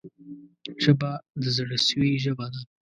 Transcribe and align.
ژبه 0.83 1.11
د 1.41 1.43
زړه 1.57 1.77
سوي 1.87 2.11
ژبه 2.23 2.45
ده 2.53 2.61